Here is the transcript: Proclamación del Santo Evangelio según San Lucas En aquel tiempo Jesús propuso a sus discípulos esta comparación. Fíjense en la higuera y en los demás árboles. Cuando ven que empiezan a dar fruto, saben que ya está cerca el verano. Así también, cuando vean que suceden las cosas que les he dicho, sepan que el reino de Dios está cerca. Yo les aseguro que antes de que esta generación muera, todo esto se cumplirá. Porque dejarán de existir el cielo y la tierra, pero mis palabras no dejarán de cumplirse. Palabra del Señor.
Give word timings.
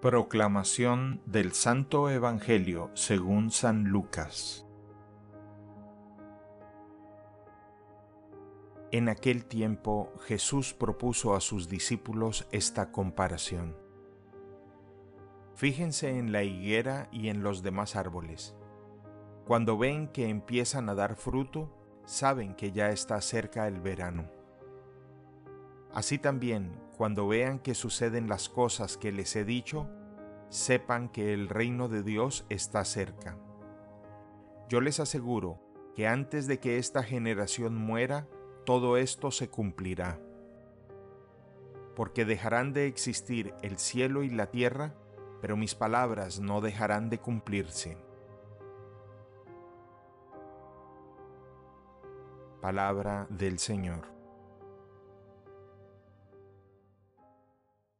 Proclamación 0.00 1.22
del 1.24 1.52
Santo 1.52 2.10
Evangelio 2.10 2.90
según 2.92 3.50
San 3.50 3.84
Lucas 3.84 4.66
En 8.92 9.08
aquel 9.08 9.46
tiempo 9.46 10.12
Jesús 10.26 10.74
propuso 10.74 11.34
a 11.34 11.40
sus 11.40 11.68
discípulos 11.68 12.46
esta 12.52 12.92
comparación. 12.92 13.74
Fíjense 15.54 16.18
en 16.18 16.30
la 16.30 16.44
higuera 16.44 17.08
y 17.10 17.28
en 17.28 17.42
los 17.42 17.62
demás 17.62 17.96
árboles. 17.96 18.54
Cuando 19.46 19.78
ven 19.78 20.08
que 20.08 20.28
empiezan 20.28 20.90
a 20.90 20.94
dar 20.94 21.16
fruto, 21.16 21.70
saben 22.04 22.54
que 22.54 22.70
ya 22.70 22.90
está 22.90 23.20
cerca 23.22 23.66
el 23.66 23.80
verano. 23.80 24.30
Así 25.92 26.18
también, 26.18 26.85
cuando 26.96 27.28
vean 27.28 27.58
que 27.58 27.74
suceden 27.74 28.28
las 28.28 28.48
cosas 28.48 28.96
que 28.96 29.12
les 29.12 29.36
he 29.36 29.44
dicho, 29.44 29.86
sepan 30.48 31.08
que 31.08 31.34
el 31.34 31.48
reino 31.48 31.88
de 31.88 32.02
Dios 32.02 32.46
está 32.48 32.84
cerca. 32.84 33.36
Yo 34.68 34.80
les 34.80 34.98
aseguro 34.98 35.60
que 35.94 36.08
antes 36.08 36.46
de 36.46 36.58
que 36.58 36.78
esta 36.78 37.02
generación 37.02 37.76
muera, 37.76 38.26
todo 38.64 38.96
esto 38.96 39.30
se 39.30 39.48
cumplirá. 39.48 40.18
Porque 41.94 42.24
dejarán 42.24 42.72
de 42.72 42.86
existir 42.86 43.54
el 43.62 43.78
cielo 43.78 44.22
y 44.22 44.30
la 44.30 44.50
tierra, 44.50 44.94
pero 45.40 45.56
mis 45.56 45.74
palabras 45.74 46.40
no 46.40 46.60
dejarán 46.60 47.10
de 47.10 47.18
cumplirse. 47.18 47.96
Palabra 52.60 53.26
del 53.30 53.58
Señor. 53.58 54.15